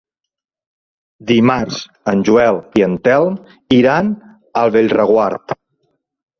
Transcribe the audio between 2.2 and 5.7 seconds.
Joel i en Telm iran a Bellreguard.